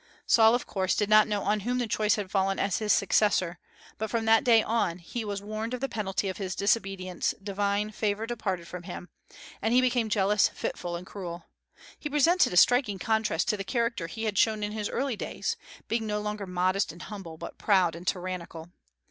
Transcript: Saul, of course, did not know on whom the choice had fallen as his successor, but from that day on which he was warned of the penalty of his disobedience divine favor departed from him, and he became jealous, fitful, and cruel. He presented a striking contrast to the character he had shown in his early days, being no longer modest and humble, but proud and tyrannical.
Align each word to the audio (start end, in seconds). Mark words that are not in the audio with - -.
Saul, 0.25 0.55
of 0.55 0.65
course, 0.65 0.95
did 0.95 1.11
not 1.11 1.27
know 1.27 1.43
on 1.43 1.59
whom 1.59 1.77
the 1.77 1.85
choice 1.85 2.15
had 2.15 2.31
fallen 2.31 2.57
as 2.57 2.79
his 2.79 2.91
successor, 2.91 3.59
but 3.99 4.09
from 4.09 4.25
that 4.25 4.43
day 4.43 4.63
on 4.63 4.97
which 4.97 5.11
he 5.11 5.23
was 5.23 5.43
warned 5.43 5.75
of 5.75 5.79
the 5.79 5.87
penalty 5.87 6.27
of 6.27 6.37
his 6.37 6.55
disobedience 6.55 7.35
divine 7.43 7.91
favor 7.91 8.25
departed 8.25 8.67
from 8.67 8.81
him, 8.81 9.09
and 9.61 9.75
he 9.75 9.79
became 9.79 10.09
jealous, 10.09 10.47
fitful, 10.47 10.95
and 10.95 11.05
cruel. 11.05 11.45
He 11.99 12.09
presented 12.09 12.51
a 12.51 12.57
striking 12.57 12.97
contrast 12.97 13.47
to 13.49 13.57
the 13.57 13.63
character 13.63 14.07
he 14.07 14.23
had 14.23 14.39
shown 14.39 14.63
in 14.63 14.71
his 14.71 14.89
early 14.89 15.15
days, 15.15 15.55
being 15.87 16.07
no 16.07 16.19
longer 16.19 16.47
modest 16.47 16.91
and 16.91 17.03
humble, 17.03 17.37
but 17.37 17.59
proud 17.59 17.93
and 17.95 18.07
tyrannical. 18.07 18.71